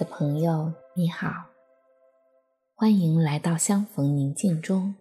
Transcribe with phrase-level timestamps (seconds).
[0.00, 1.28] 的朋友，你好，
[2.74, 4.94] 欢迎来到相逢宁静中。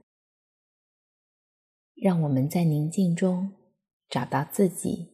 [1.96, 3.54] 让我们在宁静中
[4.10, 5.08] 找到自己，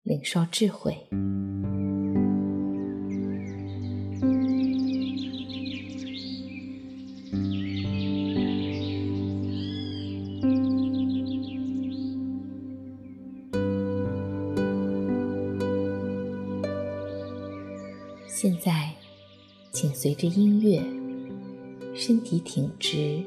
[0.00, 0.96] 领受智慧。
[18.26, 18.91] 现在，
[19.72, 20.82] 请随着音乐，
[21.94, 23.22] 身体挺直，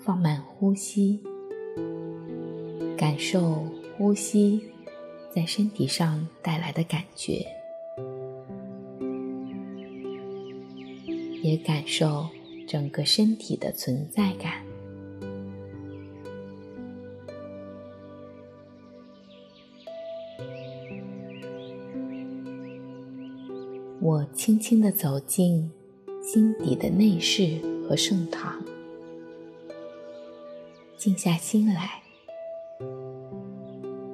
[0.00, 1.20] 放慢呼吸，
[2.96, 3.64] 感受
[3.96, 4.60] 呼吸
[5.32, 7.46] 在身体上带来的感觉，
[11.40, 12.26] 也感受
[12.66, 14.63] 整个身体的存在感。
[24.04, 25.70] 我轻轻地走进
[26.22, 28.62] 心底的内室和圣堂，
[30.98, 32.02] 静下心来，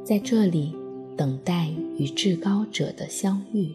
[0.04, 0.76] 在这里
[1.16, 3.74] 等待与至高者的相遇。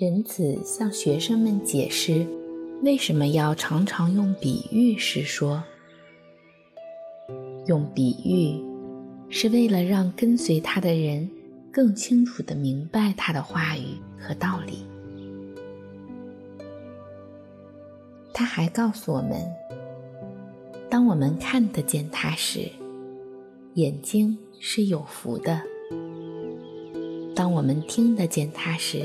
[0.00, 2.24] 仁子向学生们解释，
[2.84, 5.60] 为什么要常常用比喻时说
[7.66, 8.62] ：“用比喻，
[9.28, 11.28] 是为了让跟随他的人
[11.72, 14.86] 更清楚地明白他的话语和道理。”
[18.32, 19.44] 他还告诉我们，
[20.88, 22.70] 当我们看得见他时，
[23.74, 25.58] 眼睛是有福的；
[27.34, 29.02] 当我们听得见他时，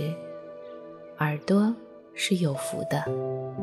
[1.19, 1.73] 耳朵
[2.13, 3.62] 是有福的。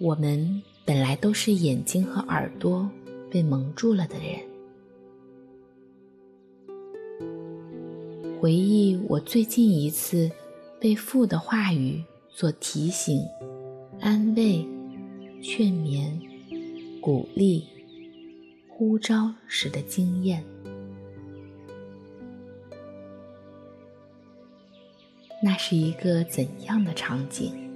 [0.00, 2.88] 我们本来都是眼睛和耳朵
[3.28, 4.38] 被蒙住了的人。
[8.40, 10.30] 回忆我最近一次
[10.80, 13.20] 被父的话语所提醒、
[13.98, 14.64] 安慰、
[15.42, 16.12] 劝勉、
[17.00, 17.66] 鼓励、
[18.68, 20.44] 呼召时的经验，
[25.42, 27.67] 那是一个怎样的场景？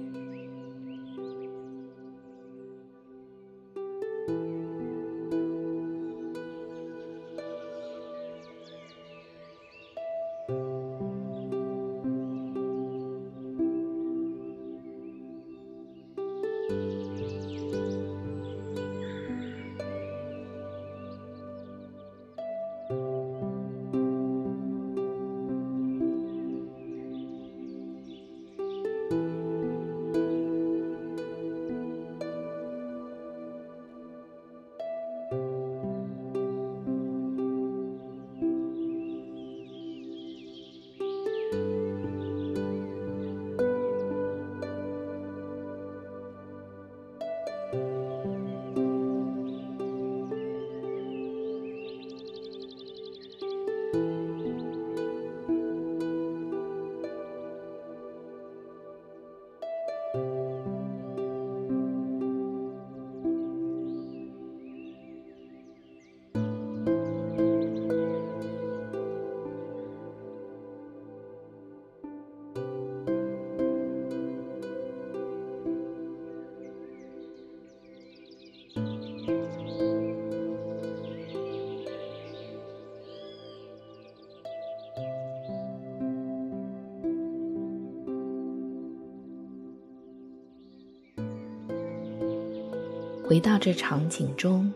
[93.33, 94.71] 回到这场景中，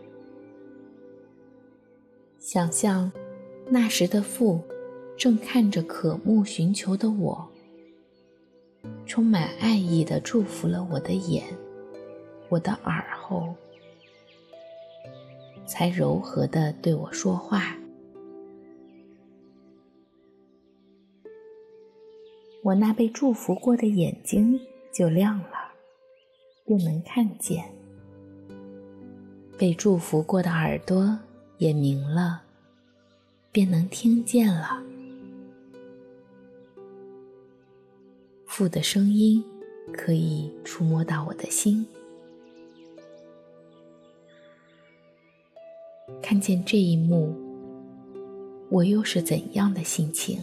[2.40, 3.12] 想象
[3.68, 4.60] 那时的父
[5.16, 7.48] 正看着渴慕寻求的我，
[9.06, 11.44] 充满爱意的祝福了我的眼，
[12.48, 13.54] 我的耳后，
[15.64, 17.78] 才柔和地对我说话。
[22.64, 24.58] 我那被祝福过的眼睛
[24.92, 25.74] 就亮了，
[26.66, 27.77] 便能看见。
[29.58, 31.18] 被祝福过的耳朵
[31.56, 32.42] 也明了，
[33.50, 34.80] 便能听见了。
[38.46, 39.44] 父的声音
[39.92, 41.84] 可以触摸到我的心，
[46.22, 47.34] 看见这一幕，
[48.70, 50.40] 我又是怎样的心情？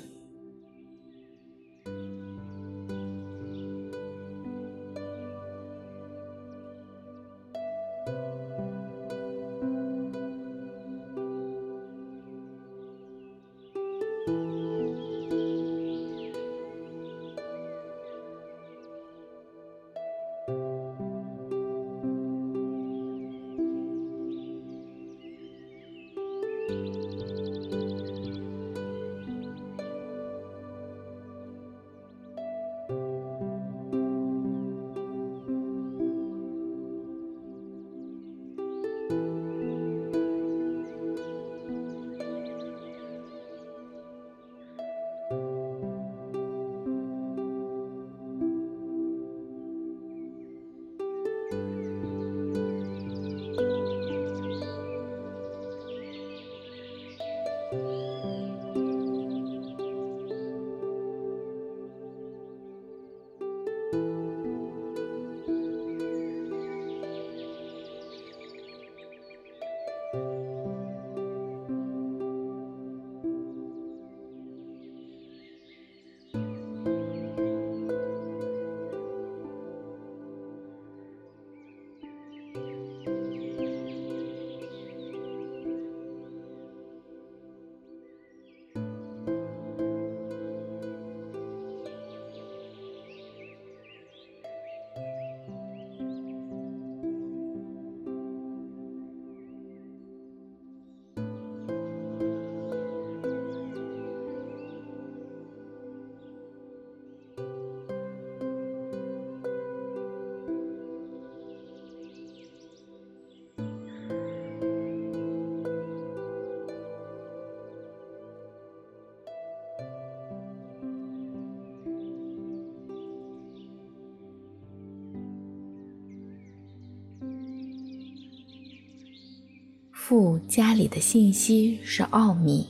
[130.08, 132.64] 父家里的信息是奥秘，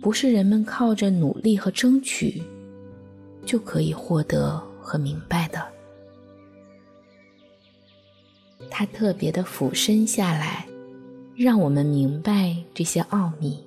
[0.00, 2.42] 不是人们靠着努力和争取
[3.44, 5.62] 就可以获得和明白的。
[8.70, 10.66] 他特别的俯身下来，
[11.36, 13.62] 让我们明白这些奥秘，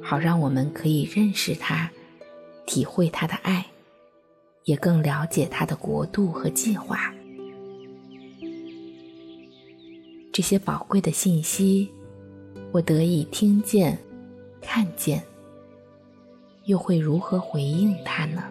[0.00, 1.90] 好让我们可以认识他，
[2.64, 3.66] 体会他的爱，
[4.66, 7.12] 也更了解他的国度和计划。
[10.32, 11.90] 这些宝贵的信息，
[12.72, 13.98] 我得以听见、
[14.62, 15.22] 看见，
[16.64, 18.42] 又会如何回应他呢？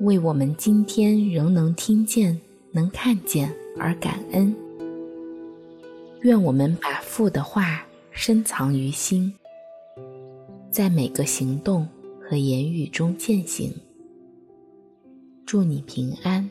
[0.00, 2.38] 为我们今天仍能听见、
[2.72, 4.54] 能看见而感恩。
[6.22, 9.32] 愿我们把父的话深藏于心，
[10.70, 11.86] 在每个行动
[12.18, 13.70] 和言语中践行。
[15.44, 16.48] 祝你平安。